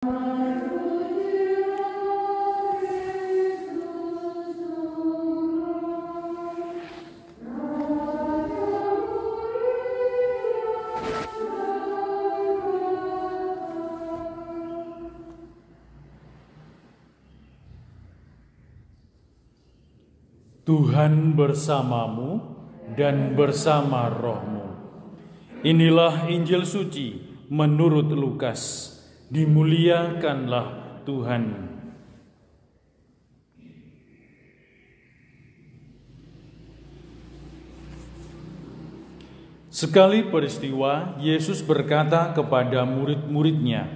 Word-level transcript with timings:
Tuhan 0.00 0.16
bersamamu 21.36 22.40
dan 22.96 23.36
bersama 23.36 24.08
rohmu. 24.08 24.64
Inilah 25.60 26.32
Injil 26.32 26.64
suci 26.64 27.20
menurut 27.52 28.08
Lukas. 28.08 28.99
Dimuliakanlah 29.30 30.98
Tuhan. 31.06 31.70
Sekali 39.70 40.26
peristiwa, 40.26 41.14
Yesus 41.22 41.62
berkata 41.62 42.34
kepada 42.34 42.82
murid-muridnya 42.82 43.86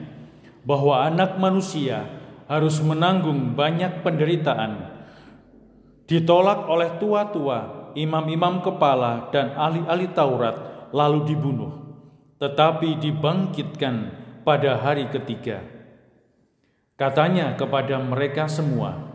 bahwa 0.63 1.03
anak 1.03 1.35
manusia 1.43 2.07
harus 2.47 2.79
menanggung 2.79 3.59
banyak 3.59 4.07
penderitaan 4.07 4.95
ditolak 6.07 6.71
oleh 6.71 6.95
tua-tua, 7.03 7.91
imam-imam 7.99 8.63
kepala, 8.63 9.35
dan 9.35 9.51
ahli-ahli 9.59 10.15
Taurat, 10.15 10.89
lalu 10.95 11.27
dibunuh, 11.27 11.75
tetapi 12.39 13.03
dibangkitkan 13.03 14.24
pada 14.45 14.77
hari 14.77 15.09
ketiga. 15.09 15.65
Katanya 16.95 17.59
kepada 17.59 17.99
mereka 17.99 18.47
semua, 18.47 19.11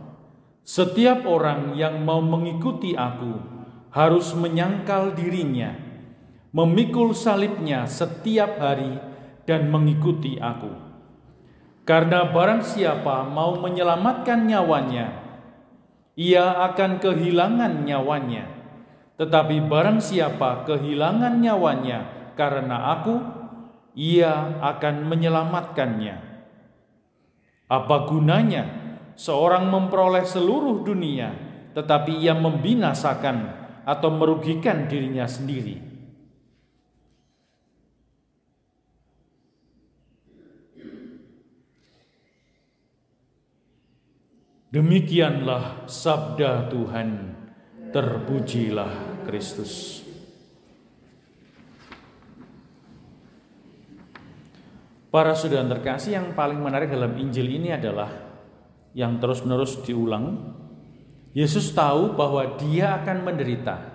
"Setiap 0.67 1.23
orang 1.23 1.77
yang 1.79 2.03
mau 2.03 2.19
mengikuti 2.19 2.97
Aku 2.97 3.39
harus 3.93 4.35
menyangkal 4.35 5.15
dirinya, 5.15 5.79
memikul 6.51 7.15
salibnya 7.15 7.87
setiap 7.87 8.59
hari, 8.59 8.99
dan 9.47 9.71
mengikuti 9.71 10.35
Aku." 10.41 10.75
Karena 11.87 12.27
barang 12.27 12.61
siapa 12.67 13.23
mau 13.25 13.55
menyelamatkan 13.57 14.45
nyawanya, 14.45 15.09
ia 16.19 16.67
akan 16.67 16.99
kehilangan 16.99 17.87
nyawanya. 17.87 18.45
Tetapi 19.15 19.65
barang 19.65 20.03
siapa 20.03 20.67
kehilangan 20.67 21.39
nyawanya 21.39 21.99
karena 22.35 22.99
aku, 22.99 23.38
ia 23.93 24.59
akan 24.59 25.05
menyelamatkannya. 25.07 26.17
Apa 27.69 28.09
gunanya 28.09 28.63
seorang 29.13 29.69
memperoleh 29.69 30.25
seluruh 30.25 30.81
dunia, 30.81 31.29
tetapi 31.77 32.17
ia 32.17 32.33
membinasakan 32.33 33.37
atau 33.85 34.09
merugikan 34.09 34.89
dirinya 34.89 35.29
sendiri? 35.29 35.89
Demikianlah 44.69 45.89
sabda 45.89 46.69
Tuhan, 46.69 47.33
terpujilah 47.89 49.25
Kristus. 49.25 50.08
Para 55.09 55.33
saudara 55.33 55.65
terkasih 55.65 56.21
yang 56.21 56.37
paling 56.37 56.61
menarik 56.61 56.93
dalam 56.93 57.17
Injil 57.17 57.49
ini 57.49 57.73
adalah 57.73 58.13
yang 58.93 59.17
terus-menerus 59.17 59.81
diulang. 59.81 60.53
Yesus 61.33 61.73
tahu 61.73 62.13
bahwa 62.13 62.57
dia 62.61 62.93
akan 63.01 63.25
menderita. 63.25 63.89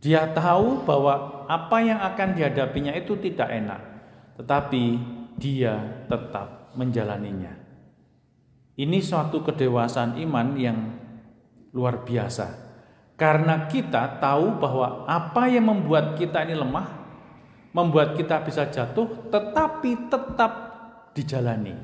Dia 0.00 0.32
tahu 0.32 0.84
bahwa 0.88 1.44
apa 1.44 1.76
yang 1.84 2.00
akan 2.00 2.36
dihadapinya 2.36 2.96
itu 2.96 3.20
tidak 3.20 3.52
enak, 3.52 3.80
tetapi 4.40 4.96
dia 5.36 6.04
tetap 6.08 6.72
menjalaninya. 6.72 7.52
Ini 8.80 8.98
suatu 9.04 9.44
kedewasaan 9.44 10.16
iman 10.24 10.48
yang 10.56 10.78
luar 11.76 12.00
biasa. 12.00 12.72
Karena 13.20 13.68
kita 13.68 14.16
tahu 14.24 14.56
bahwa 14.56 15.04
apa 15.04 15.52
yang 15.52 15.68
membuat 15.68 16.16
kita 16.16 16.48
ini 16.48 16.56
lemah, 16.56 16.99
membuat 17.70 18.18
kita 18.18 18.42
bisa 18.42 18.66
jatuh, 18.68 19.30
tetapi 19.30 20.10
tetap 20.10 20.52
dijalani. 21.14 21.74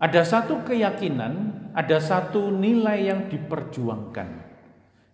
Ada 0.00 0.24
satu 0.24 0.64
keyakinan, 0.64 1.34
ada 1.76 1.98
satu 2.00 2.48
nilai 2.48 3.10
yang 3.10 3.28
diperjuangkan. 3.28 4.48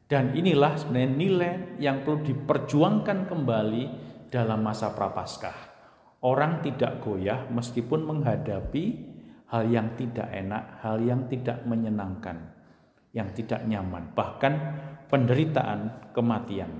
Dan 0.07 0.39
inilah 0.39 0.79
sebenarnya 0.79 1.11
nilai 1.11 1.53
yang 1.83 2.07
perlu 2.07 2.23
diperjuangkan 2.23 3.27
kembali 3.27 3.85
dalam 4.31 4.63
masa 4.63 4.95
prapaskah. 4.95 5.75
Orang 6.23 6.63
tidak 6.63 7.03
goyah 7.03 7.51
meskipun 7.51 8.07
menghadapi 8.07 8.85
hal 9.51 9.67
yang 9.67 9.99
tidak 9.99 10.31
enak, 10.31 10.79
hal 10.87 11.03
yang 11.03 11.27
tidak 11.27 11.67
menyenangkan, 11.67 12.55
yang 13.11 13.35
tidak 13.35 13.67
nyaman, 13.67 14.15
bahkan 14.15 14.79
penderitaan 15.11 16.15
kematian. 16.15 16.71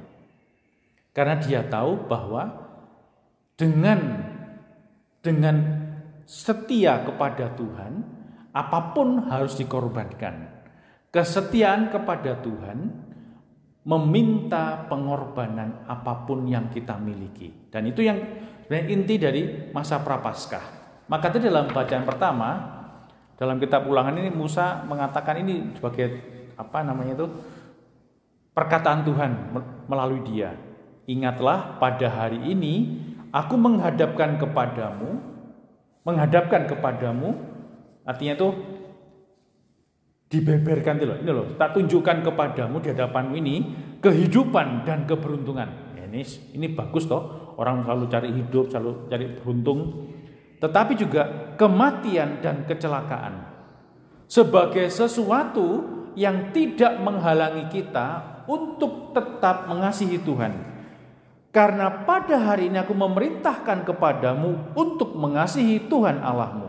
Karena 1.11 1.41
dia 1.43 1.67
tahu 1.67 2.07
bahwa 2.07 2.66
dengan 3.57 3.99
dengan 5.25 5.57
setia 6.29 7.03
kepada 7.03 7.57
Tuhan, 7.57 7.93
apa 8.53 8.95
pun 8.95 9.27
harus 9.27 9.57
dikorbankan. 9.59 10.55
Kesetiaan 11.11 11.89
kepada 11.89 12.39
Tuhan 12.45 12.79
meminta 13.87 14.85
pengorbanan 14.87 15.89
apa 15.89 16.29
pun 16.29 16.45
yang 16.45 16.69
kita 16.69 17.01
miliki. 17.01 17.73
Dan 17.73 17.89
itu 17.89 18.05
yang 18.05 18.19
inti 18.69 19.17
dari 19.17 19.73
masa 19.73 20.03
prapaskah. 20.05 20.77
Maka 21.07 21.31
itu 21.33 21.49
dalam 21.49 21.71
bacaan 21.71 22.05
pertama 22.05 22.49
dalam 23.39 23.57
kitab 23.63 23.87
ulangan 23.87 24.17
ini 24.19 24.29
Musa 24.33 24.85
mengatakan 24.85 25.41
ini 25.41 25.77
sebagai 25.79 26.09
apa 26.59 26.83
namanya 26.83 27.15
itu 27.15 27.27
perkataan 28.53 29.07
Tuhan 29.07 29.31
melalui 29.87 30.21
dia. 30.27 30.57
Ingatlah 31.07 31.79
pada 31.79 32.11
hari 32.11 32.43
ini 32.43 32.99
aku 33.31 33.55
menghadapkan 33.55 34.39
kepadamu 34.39 35.19
menghadapkan 36.07 36.71
kepadamu 36.71 37.35
artinya 38.07 38.39
itu 38.39 38.49
dibeberkan 40.27 40.99
itu 40.99 41.07
loh. 41.07 41.19
Ini 41.23 41.31
loh, 41.31 41.47
tak 41.59 41.75
tunjukkan 41.79 42.23
kepadamu 42.27 42.83
di 42.83 42.91
hadapanmu 42.91 43.35
ini 43.39 43.55
kehidupan 44.03 44.87
dan 44.87 45.07
keberuntungan. 45.07 45.99
Ya, 45.99 46.07
ini 46.07 46.23
ini 46.55 46.67
bagus 46.71 47.07
toh. 47.07 47.55
Orang 47.57 47.89
selalu 47.89 48.05
cari 48.13 48.31
hidup, 48.37 48.69
selalu 48.69 49.09
cari 49.09 49.27
beruntung 49.33 50.13
tetapi 50.57 50.97
juga 50.97 51.53
kematian 51.61 52.41
dan 52.41 52.65
kecelakaan 52.65 53.45
sebagai 54.25 54.89
sesuatu 54.89 55.85
yang 56.17 56.51
tidak 56.57 56.97
menghalangi 57.05 57.69
kita 57.69 58.41
untuk 58.49 59.13
tetap 59.13 59.69
mengasihi 59.69 60.17
Tuhan. 60.25 60.76
Karena 61.57 62.05
pada 62.05 62.37
hari 62.37 62.69
ini 62.69 62.77
aku 62.77 62.93
memerintahkan 62.93 63.89
kepadamu 63.89 64.77
untuk 64.77 65.17
mengasihi 65.17 65.89
Tuhan 65.89 66.21
Allahmu. 66.21 66.69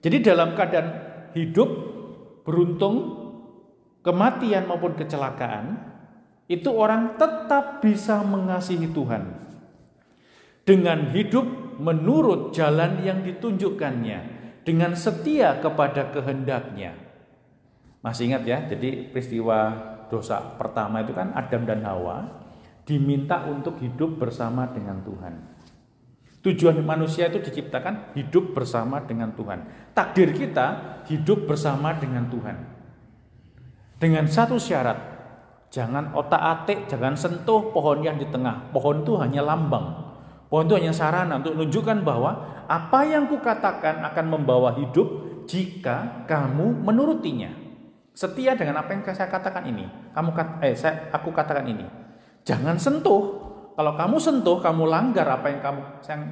Jadi 0.00 0.16
dalam 0.24 0.56
keadaan 0.56 0.88
hidup, 1.36 1.68
beruntung, 2.40 3.20
kematian 4.00 4.64
maupun 4.64 4.96
kecelakaan, 4.96 5.76
itu 6.48 6.72
orang 6.72 7.20
tetap 7.20 7.84
bisa 7.84 8.24
mengasihi 8.24 8.88
Tuhan. 8.96 9.28
Dengan 10.64 11.12
hidup 11.12 11.76
menurut 11.76 12.56
jalan 12.56 13.04
yang 13.04 13.20
ditunjukkannya 13.20 14.40
dengan 14.64 14.96
setia 14.96 15.60
kepada 15.60 16.08
kehendaknya. 16.16 16.96
Masih 18.00 18.32
ingat 18.32 18.48
ya, 18.48 18.64
jadi 18.72 19.12
peristiwa 19.12 19.76
dosa 20.08 20.56
pertama 20.56 21.04
itu 21.04 21.12
kan 21.12 21.36
Adam 21.36 21.68
dan 21.68 21.84
Hawa 21.84 22.48
diminta 22.90 23.46
untuk 23.46 23.78
hidup 23.78 24.18
bersama 24.18 24.66
dengan 24.74 24.98
Tuhan. 25.06 25.34
Tujuan 26.42 26.82
manusia 26.82 27.30
itu 27.30 27.38
diciptakan 27.38 28.18
hidup 28.18 28.50
bersama 28.50 28.98
dengan 29.06 29.30
Tuhan. 29.38 29.92
Takdir 29.94 30.34
kita 30.34 30.66
hidup 31.06 31.46
bersama 31.46 31.94
dengan 31.94 32.26
Tuhan. 32.26 32.56
Dengan 34.00 34.26
satu 34.26 34.58
syarat, 34.58 34.98
jangan 35.70 36.10
otak-atik, 36.16 36.90
jangan 36.90 37.14
sentuh 37.14 37.70
pohon 37.70 38.02
yang 38.02 38.18
di 38.18 38.26
tengah. 38.26 38.72
Pohon 38.72 39.04
itu 39.04 39.20
hanya 39.20 39.44
lambang, 39.44 40.10
Pohon 40.50 40.66
itu 40.66 40.74
hanya 40.82 40.90
sarana 40.90 41.38
untuk 41.38 41.54
menunjukkan 41.54 42.02
bahwa 42.02 42.30
apa 42.66 43.06
yang 43.06 43.30
kukatakan 43.30 44.02
akan 44.02 44.26
membawa 44.26 44.74
hidup 44.74 45.06
jika 45.46 46.26
kamu 46.26 46.74
menurutinya. 46.82 47.54
Setia 48.10 48.58
dengan 48.58 48.82
apa 48.82 48.90
yang 48.90 49.06
saya 49.06 49.30
katakan 49.30 49.70
ini. 49.70 49.86
Kamu 50.10 50.34
eh 50.66 50.74
saya 50.74 51.06
aku 51.14 51.30
katakan 51.30 51.70
ini. 51.70 51.86
Jangan 52.50 52.82
sentuh. 52.82 53.22
Kalau 53.78 53.94
kamu 53.94 54.16
sentuh, 54.18 54.58
kamu 54.58 54.90
langgar 54.90 55.22
apa 55.30 55.54
yang 55.54 55.62
kamu 55.62 55.80
yang, 56.02 56.22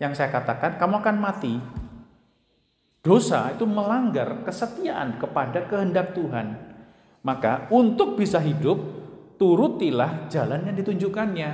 yang 0.00 0.12
saya 0.16 0.32
katakan, 0.32 0.80
kamu 0.80 1.04
akan 1.04 1.16
mati. 1.20 1.60
Dosa 3.04 3.52
itu 3.52 3.68
melanggar 3.68 4.48
kesetiaan 4.48 5.20
kepada 5.20 5.68
kehendak 5.68 6.16
Tuhan. 6.16 6.56
Maka 7.20 7.68
untuk 7.68 8.16
bisa 8.16 8.40
hidup, 8.40 8.80
turutilah 9.36 10.32
jalan 10.32 10.72
yang 10.72 10.76
ditunjukkannya. 10.80 11.50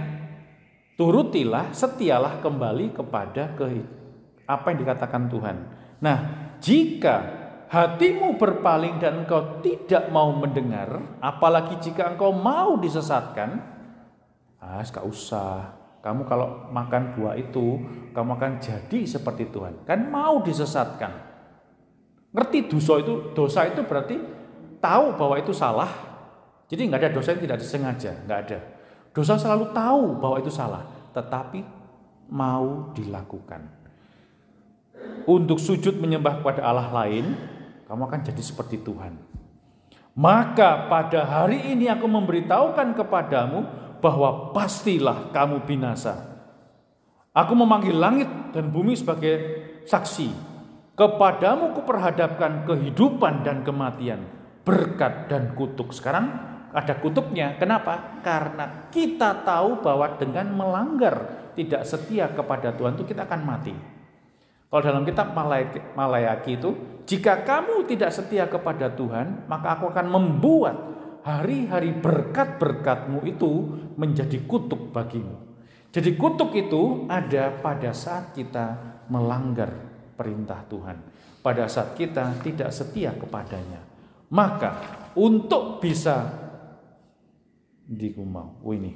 Turutilah, 0.94 1.75
setialah 1.75 2.38
kembali 2.38 2.94
kepada 2.94 3.58
ke 3.58 3.66
apa 4.46 4.66
yang 4.70 4.78
dikatakan 4.78 5.26
Tuhan. 5.26 5.56
Nah, 5.99 6.19
jika 6.62 7.16
hatimu 7.66 8.38
berpaling 8.38 9.02
dan 9.02 9.26
engkau 9.26 9.58
tidak 9.58 10.06
mau 10.14 10.31
mendengar, 10.31 11.02
apalagi 11.19 11.82
jika 11.82 12.14
engkau 12.14 12.31
mau 12.31 12.78
disesatkan, 12.78 13.74
ah, 14.64 14.81
gak 14.81 15.05
usah. 15.05 15.76
Kamu 16.05 16.28
kalau 16.28 16.69
makan 16.69 17.16
buah 17.16 17.32
itu, 17.37 17.81
kamu 18.12 18.31
akan 18.37 18.52
jadi 18.61 19.00
seperti 19.08 19.49
Tuhan. 19.49 19.88
Kan 19.88 20.12
mau 20.12 20.44
disesatkan. 20.44 21.16
Ngerti 22.34 22.69
dosa 22.69 23.00
itu, 23.00 23.32
dosa 23.32 23.61
itu 23.64 23.81
berarti 23.88 24.16
tahu 24.84 25.16
bahwa 25.16 25.40
itu 25.40 25.56
salah. 25.56 25.88
Jadi 26.69 26.93
nggak 26.93 27.00
ada 27.00 27.11
dosa 27.14 27.32
yang 27.32 27.43
tidak 27.49 27.58
disengaja, 27.62 28.12
nggak 28.28 28.40
ada. 28.49 28.58
Dosa 29.16 29.40
selalu 29.40 29.72
tahu 29.72 30.19
bahwa 30.20 30.37
itu 30.43 30.52
salah, 30.52 30.84
tetapi 31.16 31.64
mau 32.28 32.93
dilakukan. 32.93 33.64
Untuk 35.25 35.56
sujud 35.56 35.96
menyembah 35.96 36.44
kepada 36.44 36.69
Allah 36.69 36.93
lain, 36.93 37.32
kamu 37.88 38.02
akan 38.11 38.20
jadi 38.28 38.43
seperti 38.44 38.82
Tuhan. 38.84 39.16
Maka 40.14 40.87
pada 40.87 41.26
hari 41.26 41.75
ini 41.75 41.88
aku 41.88 42.06
memberitahukan 42.06 42.93
kepadamu 42.93 43.83
bahwa 44.04 44.52
pastilah 44.52 45.32
kamu 45.32 45.64
binasa. 45.64 46.12
Aku 47.32 47.56
memanggil 47.56 47.96
langit 47.96 48.28
dan 48.52 48.68
bumi 48.68 48.92
sebagai 48.92 49.40
saksi. 49.88 50.28
Kepadamu 50.92 51.72
kuperhadapkan 51.72 52.68
kehidupan 52.68 53.40
dan 53.40 53.64
kematian, 53.64 54.20
berkat 54.62 55.32
dan 55.32 55.56
kutuk. 55.56 55.96
Sekarang 55.96 56.30
ada 56.70 56.94
kutubnya. 57.00 57.56
Kenapa? 57.56 58.20
Karena 58.20 58.92
kita 58.92 59.40
tahu 59.40 59.80
bahwa 59.80 60.20
dengan 60.20 60.52
melanggar 60.52 61.48
tidak 61.56 61.88
setia 61.88 62.28
kepada 62.28 62.76
Tuhan 62.76 63.00
itu 63.00 63.08
kita 63.08 63.24
akan 63.24 63.40
mati. 63.40 63.74
Kalau 64.68 64.82
dalam 64.82 65.06
kitab 65.06 65.34
Malayaki 65.94 66.58
itu, 66.58 66.70
jika 67.06 67.46
kamu 67.46 67.86
tidak 67.86 68.10
setia 68.10 68.50
kepada 68.50 68.90
Tuhan, 68.90 69.46
maka 69.46 69.78
aku 69.78 69.86
akan 69.90 70.06
membuat 70.10 70.76
hari-hari 71.25 71.97
berkat-berkatmu 71.97 73.25
itu 73.25 73.50
menjadi 73.97 74.44
kutuk 74.44 74.93
bagimu. 74.93 75.41
Jadi 75.88 76.21
kutuk 76.21 76.53
itu 76.53 77.09
ada 77.09 77.49
pada 77.65 77.97
saat 77.97 78.37
kita 78.37 78.76
melanggar 79.09 79.73
perintah 80.21 80.61
Tuhan. 80.69 81.00
Pada 81.41 81.65
saat 81.65 81.97
kita 81.97 82.44
tidak 82.44 82.69
setia 82.76 83.17
kepadanya. 83.17 83.81
Maka 84.29 84.71
untuk 85.17 85.81
bisa 85.81 86.29
digumau 87.85 88.61
oh 88.61 88.73
ini. 88.76 88.93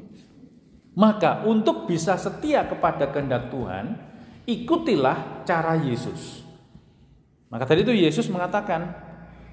Maka 0.98 1.46
untuk 1.46 1.86
bisa 1.86 2.18
setia 2.18 2.66
kepada 2.66 3.08
kehendak 3.14 3.54
Tuhan, 3.54 3.94
ikutilah 4.50 5.46
cara 5.46 5.78
Yesus. 5.78 6.42
Maka 7.48 7.64
tadi 7.64 7.86
itu 7.86 7.94
Yesus 7.94 8.26
mengatakan, 8.26 9.07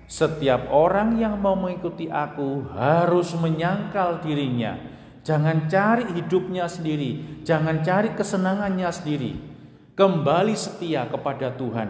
setiap 0.06 0.70
orang 0.70 1.18
yang 1.18 1.42
mau 1.42 1.58
mengikuti 1.58 2.06
aku 2.06 2.66
harus 2.78 3.34
menyangkal 3.38 4.22
dirinya. 4.22 4.78
Jangan 5.26 5.66
cari 5.66 6.06
hidupnya 6.14 6.70
sendiri, 6.70 7.42
jangan 7.42 7.82
cari 7.82 8.14
kesenangannya 8.14 8.86
sendiri. 8.94 9.34
Kembali 9.98 10.54
setia 10.54 11.10
kepada 11.10 11.50
Tuhan, 11.58 11.90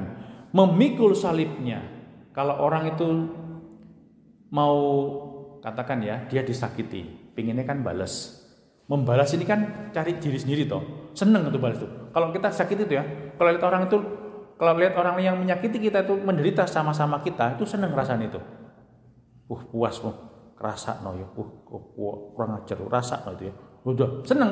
memikul 0.56 1.12
salibnya. 1.12 1.83
Kalau 2.31 2.56
orang 2.63 2.95
itu 2.95 3.07
mau 4.56 4.79
katakan 5.59 6.00
ya, 6.00 6.23
dia 6.31 6.47
disakiti, 6.47 7.03
pinginnya 7.35 7.67
kan 7.67 7.83
balas. 7.83 8.39
Membalas 8.88 9.35
ini 9.35 9.44
kan 9.44 9.91
cari 9.91 10.15
diri 10.15 10.39
sendiri 10.39 10.63
toh. 10.63 11.12
Seneng 11.12 11.51
itu 11.51 11.59
balas 11.59 11.81
itu. 11.83 11.89
Kalau 12.15 12.31
kita 12.31 12.53
sakit 12.53 12.88
itu 12.88 12.94
ya, 12.95 13.03
kalau 13.35 13.51
lihat 13.51 13.65
orang 13.67 13.91
itu 13.91 13.97
kalau 14.56 14.80
lihat 14.80 14.96
orang 14.96 15.19
yang 15.19 15.36
menyakiti 15.36 15.84
kita 15.84 16.07
itu 16.07 16.16
menderita 16.16 16.63
sama-sama 16.63 17.19
kita, 17.19 17.60
itu 17.60 17.68
seneng 17.68 17.92
rasanya 17.92 18.31
itu. 18.31 18.42
Uh, 19.52 19.62
puas, 19.68 20.00
uh, 20.00 20.16
kerasa 20.56 21.04
no 21.04 21.12
ya, 21.19 21.28
uh, 21.28 21.50
uh, 21.75 22.18
kurang 22.31 22.63
ajar, 22.63 22.80
rasa 22.88 23.19
no 23.28 23.36
itu 23.36 23.52
ya. 23.52 23.54
Udah, 23.84 24.10
seneng. 24.24 24.52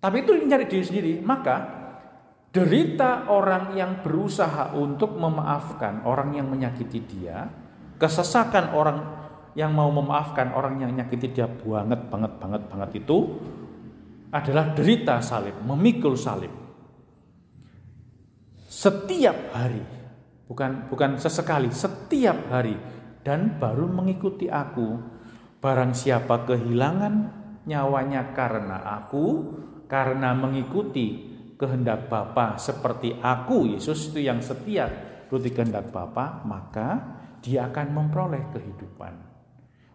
Tapi 0.00 0.16
itu 0.24 0.32
mencari 0.32 0.64
diri 0.70 0.84
sendiri, 0.86 1.12
maka 1.20 1.56
derita 2.54 3.28
orang 3.28 3.74
yang 3.74 4.00
berusaha 4.00 4.72
untuk 4.78 5.18
memaafkan 5.18 6.06
orang 6.06 6.38
yang 6.38 6.46
menyakiti 6.46 7.02
dia, 7.04 7.50
kesesakan 7.98 8.72
orang 8.72 8.98
yang 9.58 9.74
mau 9.74 9.90
memaafkan 9.90 10.54
orang 10.54 10.78
yang 10.78 10.94
menyakiti 10.94 11.34
dia 11.34 11.50
banget 11.50 12.06
banget 12.06 12.32
banget 12.38 12.62
banget 12.70 12.90
itu 13.02 13.18
adalah 14.30 14.70
derita 14.72 15.18
salib, 15.18 15.58
memikul 15.66 16.14
salib 16.14 16.59
setiap 18.70 19.50
hari, 19.50 19.82
bukan 20.46 20.86
bukan 20.86 21.18
sesekali, 21.18 21.74
setiap 21.74 22.38
hari 22.54 22.78
dan 23.26 23.58
baru 23.58 23.90
mengikuti 23.90 24.46
aku. 24.46 25.18
Barang 25.58 25.92
siapa 25.92 26.46
kehilangan 26.46 27.14
nyawanya 27.66 28.32
karena 28.32 28.80
aku, 29.02 29.58
karena 29.90 30.32
mengikuti 30.32 31.28
kehendak 31.58 32.08
Bapa 32.08 32.56
seperti 32.56 33.18
aku, 33.20 33.74
Yesus 33.74 34.14
itu 34.14 34.24
yang 34.24 34.40
setia 34.40 34.88
berarti 35.28 35.50
kehendak 35.50 35.92
Bapa, 35.92 36.46
maka 36.46 36.88
dia 37.42 37.68
akan 37.68 37.86
memperoleh 37.92 38.54
kehidupan. 38.54 39.14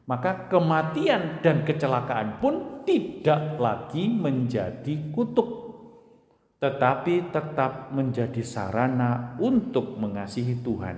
Maka 0.05 0.45
kematian 0.53 1.41
dan 1.41 1.65
kecelakaan 1.65 2.37
pun 2.37 2.85
tidak 2.85 3.57
lagi 3.57 4.05
menjadi 4.05 5.09
kutuk 5.09 5.64
tetapi 6.65 7.29
tetap 7.29 7.93
menjadi 7.93 8.41
sarana 8.41 9.37
untuk 9.37 10.01
mengasihi 10.01 10.65
Tuhan. 10.65 10.97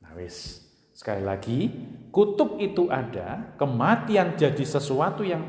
Nah, 0.00 0.12
wis. 0.16 0.64
Sekali 0.96 1.20
lagi, 1.20 1.68
kutub 2.08 2.56
itu 2.56 2.88
ada, 2.88 3.52
kematian 3.60 4.32
jadi 4.32 4.64
sesuatu 4.64 5.20
yang 5.20 5.44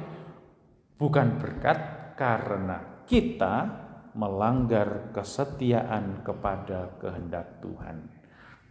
bukan 1.00 1.40
berkat 1.40 1.80
karena 2.20 3.08
kita 3.08 3.88
melanggar 4.12 5.16
kesetiaan 5.16 6.20
kepada 6.28 7.00
kehendak 7.00 7.64
Tuhan. 7.64 8.12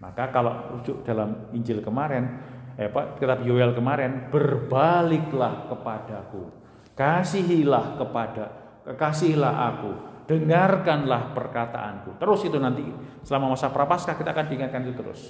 Maka 0.05 0.29
kalau 0.29 0.77
rujuk 0.77 1.01
dalam 1.01 1.49
Injil 1.57 1.81
kemarin, 1.81 2.45
eh 2.77 2.93
Pak, 2.93 3.17
kitab 3.17 3.41
Yoel 3.41 3.73
kemarin, 3.73 4.29
berbaliklah 4.29 5.73
kepadaku, 5.73 6.53
kasihilah 6.93 7.97
kepada, 7.97 8.45
kekasihilah 8.85 9.55
aku, 9.73 10.16
dengarkanlah 10.27 11.33
perkataanku. 11.33 12.19
Terus 12.19 12.41
itu 12.47 12.59
nanti 12.59 12.83
selama 13.23 13.55
masa 13.55 13.71
prapaskah 13.71 14.19
kita 14.19 14.35
akan 14.35 14.47
diingatkan 14.51 14.83
itu 14.87 14.95
terus. 14.95 15.21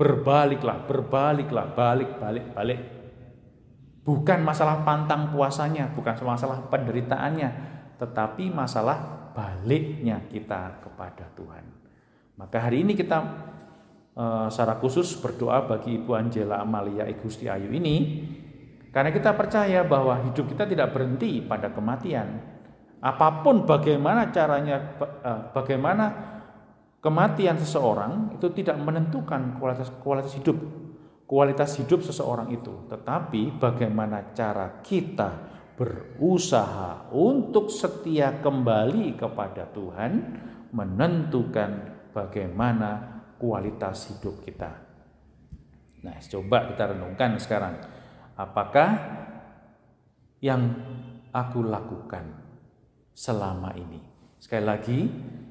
Berbaliklah, 0.00 0.88
berbaliklah, 0.88 1.76
balik, 1.76 2.16
balik, 2.16 2.46
balik. 2.56 2.80
Bukan 4.00 4.40
masalah 4.40 4.80
pantang 4.80 5.28
puasanya, 5.28 5.92
bukan 5.92 6.16
masalah 6.24 6.64
penderitaannya, 6.72 7.50
tetapi 8.00 8.48
masalah 8.48 9.30
baliknya 9.36 10.24
kita 10.32 10.80
kepada 10.80 11.28
Tuhan. 11.36 11.64
Maka 12.40 12.56
hari 12.64 12.80
ini 12.80 12.96
kita 12.96 13.18
uh, 14.16 14.48
secara 14.48 14.80
khusus 14.80 15.20
berdoa 15.20 15.68
bagi 15.68 16.00
Ibu 16.00 16.16
Angela 16.16 16.64
Amalia 16.64 17.04
Igusti 17.04 17.44
Ayu 17.52 17.68
ini 17.68 18.24
karena 18.90 19.14
kita 19.14 19.36
percaya 19.38 19.86
bahwa 19.86 20.18
hidup 20.26 20.50
kita 20.50 20.66
tidak 20.66 20.90
berhenti 20.90 21.38
pada 21.38 21.70
kematian, 21.70 22.42
Apa 23.00 23.40
pun 23.40 23.64
bagaimana 23.64 24.28
caranya, 24.28 24.96
eh, 25.00 25.40
bagaimana 25.56 26.04
kematian 27.00 27.56
seseorang 27.56 28.36
itu 28.36 28.52
tidak 28.52 28.76
menentukan 28.76 29.56
kualitas 29.56 29.88
kualitas 30.04 30.36
hidup 30.36 30.56
kualitas 31.30 31.78
hidup 31.78 32.02
seseorang 32.02 32.50
itu, 32.50 32.90
tetapi 32.90 33.54
bagaimana 33.62 34.34
cara 34.34 34.82
kita 34.82 35.30
berusaha 35.78 37.06
untuk 37.14 37.70
setia 37.70 38.42
kembali 38.42 39.14
kepada 39.14 39.70
Tuhan 39.70 40.12
menentukan 40.74 41.70
bagaimana 42.10 43.22
kualitas 43.38 44.10
hidup 44.10 44.42
kita. 44.42 44.74
Nah, 46.02 46.18
coba 46.18 46.66
kita 46.74 46.98
renungkan 46.98 47.38
sekarang. 47.38 47.78
Apakah 48.34 48.90
yang 50.42 50.74
aku 51.30 51.62
lakukan 51.62 52.39
selama 53.20 53.76
ini. 53.76 54.00
Sekali 54.40 54.64
lagi, 54.64 54.98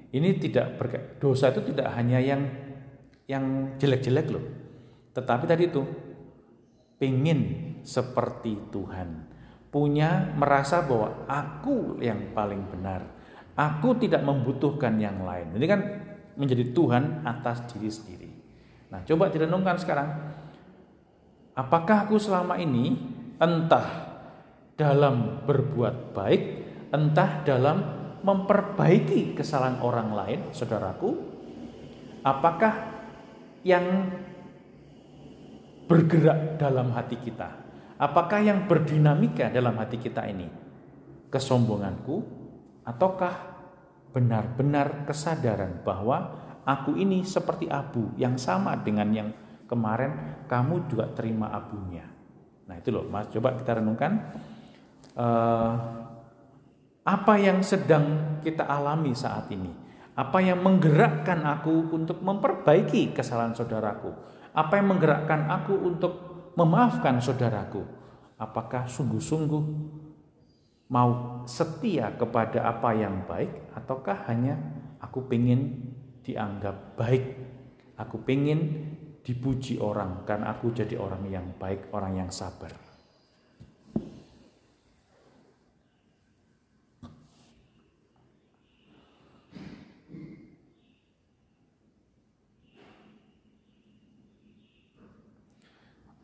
ini 0.09 0.29
tidak 0.41 0.81
dosa 1.21 1.53
itu 1.53 1.61
tidak 1.69 1.93
hanya 1.93 2.17
yang 2.17 2.41
yang 3.29 3.77
jelek-jelek 3.77 4.27
loh. 4.33 4.41
Tetapi 5.13 5.45
tadi 5.45 5.69
itu 5.69 5.85
pingin 6.97 7.39
seperti 7.85 8.73
Tuhan. 8.73 9.29
Punya 9.69 10.33
merasa 10.33 10.81
bahwa 10.81 11.29
aku 11.29 12.01
yang 12.01 12.33
paling 12.33 12.65
benar. 12.73 13.05
Aku 13.53 13.93
tidak 14.01 14.25
membutuhkan 14.25 14.97
yang 14.97 15.21
lain. 15.21 15.53
Ini 15.53 15.65
kan 15.69 15.81
menjadi 16.41 16.73
Tuhan 16.73 17.21
atas 17.21 17.69
diri 17.69 17.91
sendiri. 17.93 18.31
Nah, 18.89 19.05
coba 19.05 19.29
direnungkan 19.29 19.77
sekarang. 19.77 20.09
Apakah 21.53 22.09
aku 22.09 22.17
selama 22.17 22.57
ini 22.57 22.97
entah 23.38 24.17
dalam 24.73 25.43
berbuat 25.45 26.15
baik, 26.15 26.41
entah 26.89 27.46
dalam 27.46 27.77
memperbaiki 28.19 29.38
kesalahan 29.38 29.79
orang 29.79 30.10
lain, 30.12 30.39
saudaraku? 30.51 31.15
Apakah 32.25 32.74
yang 33.63 34.12
bergerak 35.88 36.60
dalam 36.60 36.91
hati 36.91 37.15
kita? 37.17 37.50
Apakah 38.00 38.39
yang 38.43 38.67
berdinamika 38.67 39.51
dalam 39.51 39.75
hati 39.79 40.00
kita 40.00 40.27
ini? 40.27 40.48
Kesombonganku 41.29 42.15
ataukah 42.84 43.36
benar-benar 44.10 45.05
kesadaran 45.05 45.86
bahwa 45.86 46.34
aku 46.65 46.98
ini 46.98 47.22
seperti 47.22 47.69
abu 47.69 48.10
yang 48.17 48.36
sama 48.41 48.74
dengan 48.81 49.10
yang 49.13 49.29
kemarin 49.69 50.43
kamu 50.50 50.89
juga 50.89 51.05
terima 51.13 51.53
abunya. 51.53 52.05
Nah 52.65 52.75
itu 52.81 52.89
loh 52.89 53.05
mas, 53.05 53.29
coba 53.29 53.53
kita 53.53 53.77
renungkan 53.77 54.34
uh, 55.13 55.74
apa 57.10 57.42
yang 57.42 57.66
sedang 57.66 58.38
kita 58.46 58.70
alami 58.70 59.18
saat 59.18 59.50
ini. 59.50 59.74
Apa 60.13 60.44
yang 60.46 60.62
menggerakkan 60.62 61.42
aku 61.42 61.89
untuk 61.96 62.22
memperbaiki 62.22 63.18
kesalahan 63.18 63.58
saudaraku? 63.58 64.13
Apa 64.54 64.78
yang 64.78 64.94
menggerakkan 64.94 65.50
aku 65.50 65.74
untuk 65.74 66.13
memaafkan 66.54 67.18
saudaraku? 67.18 67.82
Apakah 68.38 68.86
sungguh-sungguh 68.86 69.63
mau 70.89 71.42
setia 71.50 72.13
kepada 72.13 72.68
apa 72.68 72.94
yang 72.94 73.25
baik 73.25 73.74
ataukah 73.74 74.25
hanya 74.30 74.58
aku 75.00 75.25
pengen 75.30 75.94
dianggap 76.25 76.98
baik 76.98 77.25
aku 77.94 78.25
pengen 78.25 78.89
dipuji 79.22 79.78
orang 79.78 80.25
karena 80.25 80.50
aku 80.58 80.74
jadi 80.74 80.98
orang 80.98 81.30
yang 81.30 81.46
baik 81.62 81.94
orang 81.94 82.25
yang 82.25 82.30
sabar 82.34 82.88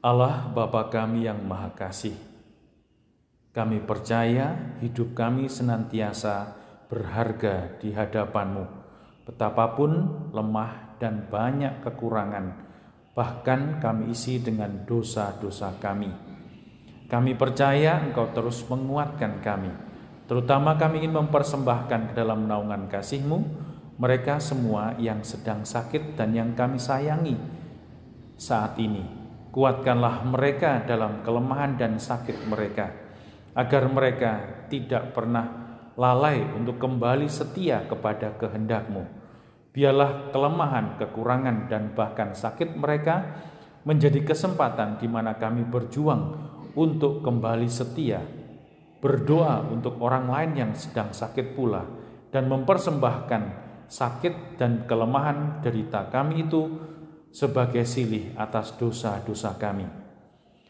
Allah 0.06 0.54
Bapa 0.54 0.94
kami 0.94 1.26
yang 1.26 1.42
Maha 1.50 1.74
Kasih 1.74 2.36
kami 3.56 3.80
percaya 3.80 4.76
hidup 4.84 5.16
kami 5.16 5.48
senantiasa 5.48 6.52
berharga 6.92 7.80
di 7.80 7.96
hadapanmu, 7.96 8.68
betapapun 9.24 9.92
lemah 10.36 11.00
dan 11.00 11.32
banyak 11.32 11.80
kekurangan, 11.80 12.52
bahkan 13.16 13.80
kami 13.80 14.12
isi 14.12 14.44
dengan 14.44 14.84
dosa-dosa 14.84 15.80
kami. 15.80 16.12
Kami 17.08 17.32
percaya 17.40 18.04
Engkau 18.04 18.28
terus 18.36 18.60
menguatkan 18.68 19.40
kami, 19.40 19.72
terutama 20.28 20.76
kami 20.76 21.08
ingin 21.08 21.16
mempersembahkan 21.16 22.12
ke 22.12 22.14
dalam 22.14 22.44
naungan 22.44 22.92
kasih-Mu 22.92 23.40
mereka 23.96 24.44
semua 24.44 25.00
yang 25.00 25.24
sedang 25.24 25.64
sakit 25.64 26.20
dan 26.20 26.36
yang 26.36 26.52
kami 26.52 26.76
sayangi 26.76 27.40
saat 28.36 28.76
ini. 28.84 29.25
Kuatkanlah 29.56 30.28
mereka 30.28 30.84
dalam 30.84 31.24
kelemahan 31.24 31.80
dan 31.80 31.96
sakit 31.96 32.44
mereka 32.44 32.92
agar 33.56 33.88
mereka 33.88 34.32
tidak 34.68 35.16
pernah 35.16 35.48
lalai 35.96 36.44
untuk 36.60 36.76
kembali 36.76 37.32
setia 37.32 37.88
kepada 37.88 38.36
kehendakmu. 38.36 39.08
Biarlah 39.72 40.36
kelemahan, 40.36 41.00
kekurangan, 41.00 41.72
dan 41.72 41.96
bahkan 41.96 42.36
sakit 42.36 42.76
mereka 42.76 43.48
menjadi 43.88 44.28
kesempatan 44.28 45.00
di 45.00 45.08
mana 45.08 45.40
kami 45.40 45.64
berjuang 45.64 46.36
untuk 46.76 47.24
kembali 47.24 47.72
setia, 47.72 48.20
berdoa 49.00 49.72
untuk 49.72 50.04
orang 50.04 50.28
lain 50.28 50.52
yang 50.68 50.72
sedang 50.76 51.16
sakit 51.16 51.56
pula, 51.56 51.84
dan 52.28 52.52
mempersembahkan 52.52 53.44
sakit 53.88 54.60
dan 54.60 54.84
kelemahan 54.84 55.64
derita 55.64 56.12
kami 56.12 56.50
itu 56.50 56.68
sebagai 57.36 57.84
silih 57.84 58.32
atas 58.40 58.72
dosa-dosa 58.80 59.60
kami. 59.60 59.84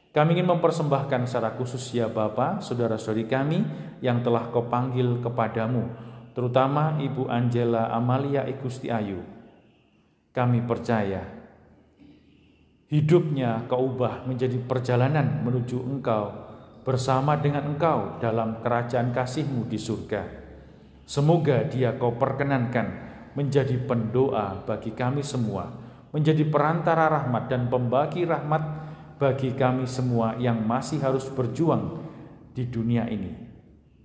Kami 0.09 0.29
ingin 0.33 0.49
mempersembahkan 0.49 1.29
secara 1.29 1.53
khusus 1.53 1.93
ya 1.93 2.09
Bapa, 2.09 2.57
saudara-saudari 2.57 3.29
kami 3.29 3.61
yang 4.01 4.25
telah 4.25 4.49
kau 4.49 4.65
panggil 4.65 5.21
kepadamu, 5.21 5.85
terutama 6.33 6.97
Ibu 6.97 7.29
Angela 7.29 7.93
Amalia 7.93 8.49
Igusti 8.49 8.89
Ayu. 8.89 9.21
Kami 10.33 10.65
percaya 10.65 11.21
hidupnya 12.89 13.69
kau 13.69 13.93
ubah 13.93 14.25
menjadi 14.25 14.57
perjalanan 14.65 15.45
menuju 15.45 15.77
engkau 15.85 16.33
bersama 16.81 17.37
dengan 17.37 17.75
engkau 17.75 18.17
dalam 18.17 18.63
kerajaan 18.65 19.13
kasihmu 19.13 19.69
di 19.69 19.77
surga. 19.77 20.21
Semoga 21.05 21.61
dia 21.69 21.93
kau 22.01 22.17
perkenankan 22.17 22.87
menjadi 23.37 23.77
pendoa 23.83 24.63
bagi 24.65 24.95
kami 24.95 25.21
semua, 25.21 25.84
menjadi 26.15 26.47
perantara 26.47 27.11
rahmat 27.11 27.51
dan 27.51 27.67
pembagi 27.67 28.23
rahmat 28.23 28.63
bagi 29.19 29.51
kami 29.51 29.83
semua 29.83 30.39
yang 30.39 30.63
masih 30.63 31.03
harus 31.03 31.27
berjuang 31.27 31.99
di 32.55 32.63
dunia 32.71 33.03
ini. 33.11 33.35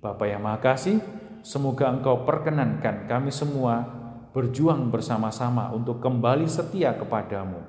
Bapa 0.02 0.26
yang 0.26 0.42
Maha 0.42 0.58
Kasih, 0.58 0.98
semoga 1.46 1.86
Engkau 1.86 2.26
perkenankan 2.26 3.06
kami 3.06 3.30
semua 3.30 3.86
berjuang 4.34 4.90
bersama-sama 4.90 5.70
untuk 5.70 6.02
kembali 6.02 6.50
setia 6.50 6.98
kepadamu. 6.98 7.62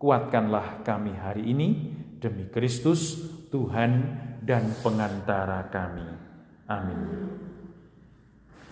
Kuatkanlah 0.00 0.80
kami 0.80 1.12
hari 1.12 1.52
ini 1.52 1.68
demi 2.24 2.48
Kristus, 2.48 3.20
Tuhan 3.52 3.92
dan 4.40 4.72
pengantara 4.80 5.68
kami. 5.68 6.08
Amin. 6.72 7.00